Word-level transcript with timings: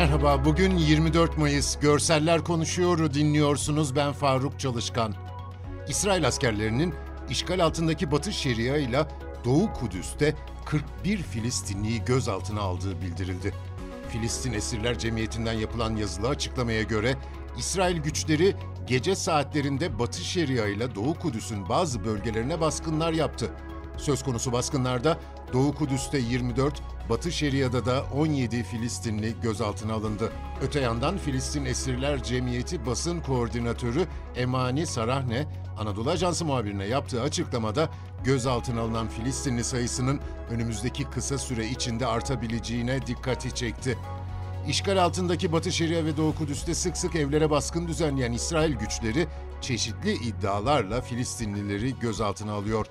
Merhaba, 0.00 0.44
bugün 0.44 0.76
24 0.76 1.38
Mayıs. 1.38 1.78
Görseller 1.80 2.44
konuşuyor, 2.44 3.14
dinliyorsunuz. 3.14 3.96
Ben 3.96 4.12
Faruk 4.12 4.60
Çalışkan. 4.60 5.14
İsrail 5.88 6.26
askerlerinin 6.26 6.94
işgal 7.30 7.64
altındaki 7.64 8.10
Batı 8.10 8.32
Şeria 8.32 8.76
ile 8.76 9.06
Doğu 9.44 9.72
Kudüs'te 9.72 10.34
41 10.66 11.22
Filistinliyi 11.22 12.04
gözaltına 12.04 12.60
aldığı 12.60 13.00
bildirildi. 13.00 13.54
Filistin 14.08 14.52
Esirler 14.52 14.98
Cemiyeti'nden 14.98 15.52
yapılan 15.52 15.96
yazılı 15.96 16.28
açıklamaya 16.28 16.82
göre 16.82 17.14
İsrail 17.58 17.96
güçleri 17.96 18.56
gece 18.86 19.14
saatlerinde 19.14 19.98
Batı 19.98 20.20
Şeria 20.20 20.66
ile 20.66 20.94
Doğu 20.94 21.14
Kudüs'ün 21.14 21.68
bazı 21.68 22.04
bölgelerine 22.04 22.60
baskınlar 22.60 23.12
yaptı. 23.12 23.50
Söz 24.00 24.22
konusu 24.22 24.52
baskınlarda 24.52 25.18
Doğu 25.52 25.74
Kudüs'te 25.74 26.18
24, 26.18 26.82
Batı 27.10 27.32
Şeria'da 27.32 27.86
da 27.86 28.04
17 28.14 28.62
Filistinli 28.62 29.40
gözaltına 29.42 29.94
alındı. 29.94 30.32
Öte 30.62 30.80
yandan 30.80 31.18
Filistin 31.18 31.64
Esirler 31.64 32.22
Cemiyeti 32.22 32.86
basın 32.86 33.20
koordinatörü 33.20 34.06
Emani 34.36 34.86
Sarahne, 34.86 35.46
Anadolu 35.78 36.10
Ajansı 36.10 36.44
muhabirine 36.44 36.84
yaptığı 36.84 37.22
açıklamada 37.22 37.88
gözaltına 38.24 38.80
alınan 38.80 39.08
Filistinli 39.08 39.64
sayısının 39.64 40.20
önümüzdeki 40.50 41.04
kısa 41.04 41.38
süre 41.38 41.66
içinde 41.66 42.06
artabileceğine 42.06 43.06
dikkati 43.06 43.54
çekti. 43.54 43.98
İşgal 44.68 45.04
altındaki 45.04 45.52
Batı 45.52 45.72
Şeria 45.72 46.04
ve 46.04 46.16
Doğu 46.16 46.34
Kudüs'te 46.34 46.74
sık 46.74 46.96
sık 46.96 47.16
evlere 47.16 47.50
baskın 47.50 47.88
düzenleyen 47.88 48.32
İsrail 48.32 48.72
güçleri 48.72 49.26
çeşitli 49.60 50.12
iddialarla 50.12 51.00
Filistinlileri 51.00 51.98
gözaltına 51.98 52.52
alıyor. 52.52 52.86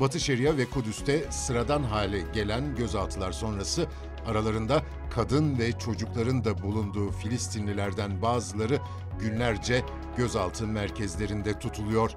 Batı 0.00 0.20
Şeria 0.20 0.56
ve 0.56 0.64
Kudüs'te 0.64 1.30
sıradan 1.30 1.82
hale 1.82 2.20
gelen 2.34 2.76
gözaltılar 2.76 3.32
sonrası 3.32 3.86
aralarında 4.26 4.82
kadın 5.10 5.58
ve 5.58 5.72
çocukların 5.72 6.44
da 6.44 6.62
bulunduğu 6.62 7.10
Filistinlilerden 7.10 8.22
bazıları 8.22 8.78
günlerce 9.20 9.84
gözaltı 10.16 10.66
merkezlerinde 10.66 11.58
tutuluyor. 11.58 12.10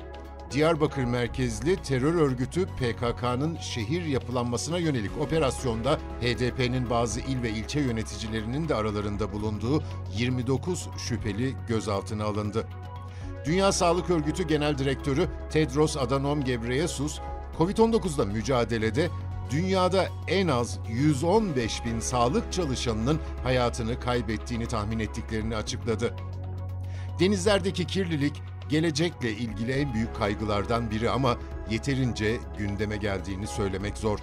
Diyarbakır 0.51 1.03
merkezli 1.03 1.75
terör 1.75 2.13
örgütü 2.13 2.65
PKK'nın 2.65 3.57
şehir 3.57 4.05
yapılanmasına 4.05 4.77
yönelik 4.77 5.11
operasyonda 5.21 5.99
HDP'nin 6.21 6.89
bazı 6.89 7.19
il 7.19 7.41
ve 7.43 7.49
ilçe 7.49 7.79
yöneticilerinin 7.79 8.69
de 8.69 8.75
aralarında 8.75 9.33
bulunduğu 9.33 9.83
29 10.17 10.89
şüpheli 10.97 11.53
gözaltına 11.67 12.23
alındı. 12.23 12.67
Dünya 13.45 13.71
Sağlık 13.71 14.09
Örgütü 14.09 14.47
Genel 14.47 14.77
Direktörü 14.77 15.27
Tedros 15.49 15.97
Adhanom 15.97 16.43
Ghebreyesus, 16.43 17.19
Covid-19'la 17.59 18.25
mücadelede 18.25 19.09
dünyada 19.49 20.07
en 20.27 20.47
az 20.47 20.79
115 20.89 21.85
bin 21.85 21.99
sağlık 21.99 22.53
çalışanının 22.53 23.19
hayatını 23.43 23.99
kaybettiğini 23.99 24.67
tahmin 24.67 24.99
ettiklerini 24.99 25.55
açıkladı. 25.55 26.15
Denizlerdeki 27.19 27.87
kirlilik 27.87 28.41
gelecekle 28.69 29.31
ilgili 29.31 29.71
en 29.71 29.93
büyük 29.93 30.15
kaygılardan 30.15 30.91
biri 30.91 31.09
ama 31.09 31.37
yeterince 31.69 32.37
gündeme 32.57 32.97
geldiğini 32.97 33.47
söylemek 33.47 33.97
zor. 33.97 34.19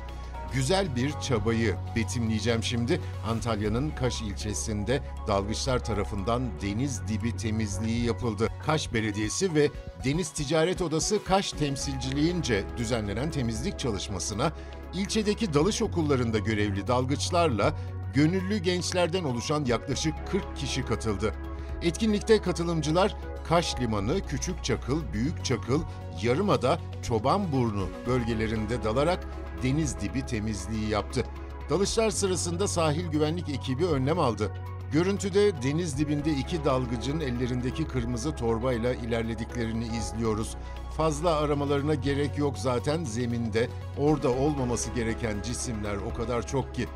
Güzel 0.55 0.97
bir 0.97 1.13
çabayı 1.21 1.77
betimleyeceğim 1.97 2.63
şimdi. 2.63 3.01
Antalya'nın 3.29 3.91
Kaş 3.91 4.23
ilçesinde 4.23 5.03
dalgıçlar 5.29 5.85
tarafından 5.85 6.43
deniz 6.63 7.09
dibi 7.09 7.37
temizliği 7.37 8.05
yapıldı. 8.05 8.49
Kaş 8.67 8.93
Belediyesi 8.93 9.55
ve 9.55 9.71
Deniz 10.05 10.31
Ticaret 10.31 10.83
Odası 10.83 11.25
Kaş 11.25 11.53
temsilciliğince 11.53 12.65
düzenlenen 12.77 13.31
temizlik 13.31 13.79
çalışmasına 13.79 14.53
ilçedeki 14.95 15.55
dalış 15.55 15.83
okullarında 15.83 16.39
görevli 16.39 16.87
dalgıçlarla 16.87 17.75
gönüllü 18.15 18.59
gençlerden 18.59 19.25
oluşan 19.25 19.65
yaklaşık 19.65 20.15
40 20.31 20.57
kişi 20.57 20.85
katıldı. 20.85 21.35
Etkinlikte 21.83 22.43
katılımcılar 22.43 23.17
Kaş 23.49 23.81
Limanı, 23.81 24.27
Küçük 24.27 24.65
Çakıl, 24.65 25.03
Büyük 25.13 25.45
Çakıl, 25.45 25.83
Yarımada, 26.23 26.79
Çobanburnu 27.03 27.89
bölgelerinde 28.07 28.85
dalarak 28.85 29.27
deniz 29.63 30.01
dibi 30.01 30.27
temizliği 30.27 30.89
yaptı. 30.89 31.25
Dalışlar 31.71 32.11
sırasında 32.11 32.69
sahil 32.69 33.07
güvenlik 33.07 33.49
ekibi 33.49 33.87
önlem 33.87 34.19
aldı. 34.19 34.53
Görüntüde 34.93 35.63
deniz 35.63 35.99
dibinde 35.99 36.31
iki 36.33 36.65
dalgıcın 36.65 37.21
ellerindeki 37.21 37.85
kırmızı 37.85 38.37
torbayla 38.37 38.95
ilerlediklerini 38.95 39.87
izliyoruz. 39.87 40.57
Fazla 40.97 41.37
aramalarına 41.37 41.95
gerek 41.95 42.39
yok 42.39 42.59
zaten 42.59 43.05
zeminde. 43.05 43.69
Orada 43.99 44.31
olmaması 44.31 44.91
gereken 44.91 45.43
cisimler 45.43 45.97
o 45.97 46.15
kadar 46.15 46.47
çok 46.47 46.75
ki. 46.75 46.87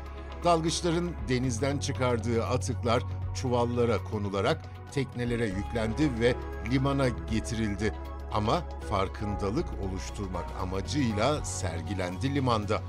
Dalgıçların 0.43 1.11
denizden 1.29 1.77
çıkardığı 1.77 2.45
atıklar 2.45 3.03
çuvallara 3.35 4.03
konularak 4.03 4.61
teknelere 4.91 5.45
yüklendi 5.45 6.19
ve 6.19 6.35
limana 6.71 7.07
getirildi. 7.07 7.93
Ama 8.37 8.63
farkındalık 8.89 9.65
oluşturmak 9.83 10.45
amacıyla 10.61 11.45
sergilendi 11.45 12.35
limanda. 12.35 12.81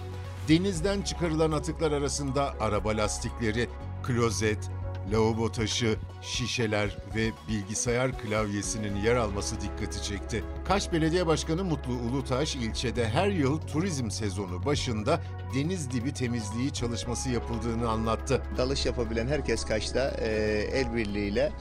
Denizden 0.49 1.03
çıkarılan 1.03 1.53
atıklar 1.53 1.93
arasında 1.93 2.55
araba 2.61 2.91
lastikleri, 2.97 3.69
klozet, 4.03 4.71
lavabo 5.13 5.53
taşı, 5.53 5.97
şişeler 6.23 6.97
ve 7.17 7.31
bilgisayar 7.49 8.19
klavyesinin 8.19 8.97
yer 8.97 9.17
alması 9.17 9.61
dikkati 9.61 10.03
çekti. 10.03 10.45
Kaş 10.65 10.93
Belediye 10.93 11.27
Başkanı 11.27 11.65
Mutlu 11.65 11.93
Ulutaş 11.93 12.57
ilçede 12.57 13.09
her 13.09 13.29
yıl 13.29 13.61
turizm 13.61 14.11
sezonu 14.11 14.65
başında 14.65 15.21
deniz 15.55 15.91
dibi 15.91 16.15
temizliği 16.15 16.73
çalışması 16.73 17.31
yapıldığını 17.31 17.89
anlattı. 17.89 18.43
Dalış 18.57 18.87
yapabilen 18.87 19.27
herkes 19.27 19.65
Kaş'ta 19.65 20.17
e, 20.21 20.29
el 20.73 20.95
birliğiyle 20.95 21.53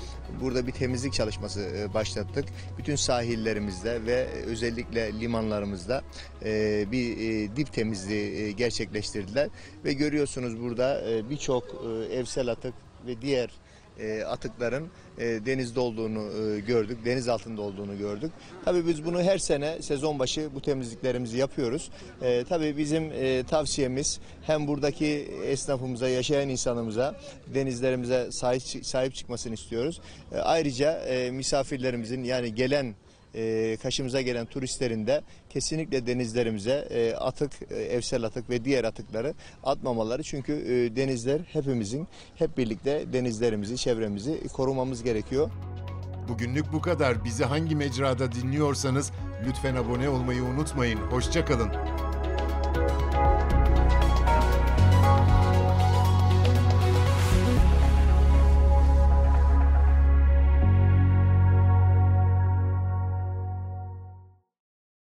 burada 0.41 0.67
bir 0.67 0.71
temizlik 0.71 1.13
çalışması 1.13 1.61
e, 1.61 1.93
başlattık. 1.93 2.45
Bütün 2.77 2.95
sahillerimizde 2.95 4.05
ve 4.05 4.27
özellikle 4.45 5.19
limanlarımızda 5.19 6.03
e, 6.45 6.85
bir 6.91 7.17
e, 7.17 7.55
dip 7.55 7.73
temizliği 7.73 8.31
e, 8.31 8.51
gerçekleştirdiler. 8.51 9.49
Ve 9.85 9.93
görüyorsunuz 9.93 10.61
burada 10.61 11.11
e, 11.11 11.29
birçok 11.29 11.63
e, 11.63 12.15
evsel 12.15 12.51
atık 12.51 12.73
ve 13.07 13.21
diğer 13.21 13.49
e, 13.99 14.23
atıkların 14.23 14.87
e, 15.17 15.25
denizde 15.25 15.79
olduğunu 15.79 16.19
e, 16.19 16.59
gördük, 16.59 16.97
deniz 17.05 17.27
altında 17.27 17.61
olduğunu 17.61 17.97
gördük. 17.97 18.31
Tabii 18.65 18.87
biz 18.87 19.05
bunu 19.05 19.21
her 19.21 19.37
sene 19.37 19.81
sezon 19.81 20.19
başı 20.19 20.49
bu 20.55 20.61
temizliklerimizi 20.61 21.37
yapıyoruz. 21.37 21.91
E, 22.21 22.43
tabii 22.49 22.77
bizim 22.77 23.11
e, 23.11 23.43
tavsiyemiz 23.43 24.19
hem 24.41 24.67
buradaki 24.67 25.07
esnafımıza, 25.45 26.09
yaşayan 26.09 26.49
insanımıza, 26.49 27.15
denizlerimize 27.53 28.31
sahip, 28.31 28.85
sahip 28.85 29.15
çıkmasını 29.15 29.53
istiyoruz. 29.53 30.01
E, 30.31 30.37
ayrıca 30.37 30.99
e, 30.99 31.31
misafirlerimizin 31.31 32.23
yani 32.23 32.55
gelen 32.55 32.95
e, 33.35 33.77
kaşımıza 33.81 34.21
gelen 34.21 34.45
turistlerin 34.45 35.07
de 35.07 35.21
kesinlikle 35.49 36.07
denizlerimize 36.07 36.87
e, 36.89 37.13
atık, 37.13 37.51
e, 37.71 37.75
evsel 37.75 38.23
atık 38.23 38.49
ve 38.49 38.65
diğer 38.65 38.83
atıkları 38.83 39.33
atmamaları. 39.63 40.23
Çünkü 40.23 40.53
denizler 40.95 41.41
hepimizin 41.53 42.07
hep 42.35 42.57
birlikte 42.57 43.13
denizlerimizi, 43.13 43.77
çevremizi 43.77 44.47
korumamız 44.47 45.03
gerekiyor. 45.03 45.49
Bugünlük 46.27 46.73
bu 46.73 46.81
kadar. 46.81 47.23
Bizi 47.23 47.45
hangi 47.45 47.75
mecrada 47.75 48.31
dinliyorsanız 48.31 49.11
lütfen 49.47 49.75
abone 49.75 50.09
olmayı 50.09 50.43
unutmayın. 50.43 50.97
Hoşçakalın. 50.97 51.71